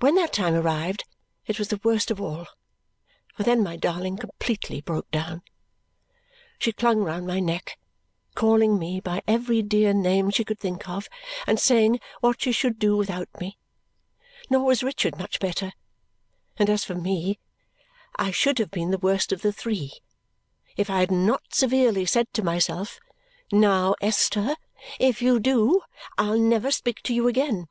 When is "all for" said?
2.20-3.44